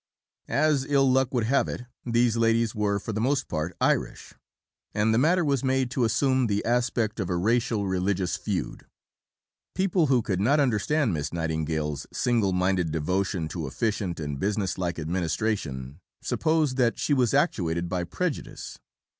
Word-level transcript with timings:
As 0.47 0.83
ill 0.85 1.07
luck 1.11 1.31
would 1.31 1.43
have 1.43 1.67
it, 1.69 1.83
these 2.03 2.35
ladies 2.35 2.73
were 2.73 2.97
for 2.97 3.13
the 3.13 3.21
most 3.21 3.47
part 3.47 3.77
Irish, 3.79 4.33
and 4.95 5.13
the 5.13 5.19
matter 5.19 5.45
was 5.45 5.63
made 5.63 5.91
to 5.91 6.05
assume 6.05 6.47
the 6.47 6.65
aspect 6.65 7.19
of 7.19 7.29
a 7.29 7.35
racial 7.35 7.85
religious 7.87 8.35
feud. 8.35 8.87
People 9.75 10.07
who 10.07 10.23
could 10.23 10.39
not 10.41 10.59
understand 10.59 11.13
Miss 11.13 11.31
Nightingale's 11.31 12.07
single 12.11 12.51
minded 12.51 12.91
devotion 12.91 13.47
to 13.49 13.67
efficient 13.67 14.19
and 14.19 14.39
business 14.39 14.75
like 14.79 14.97
administration 14.97 15.99
supposed 16.19 16.77
that 16.77 16.97
she 16.97 17.13
was 17.13 17.35
actuated 17.35 17.87
by 17.87 18.03
prejudice. 18.03 18.79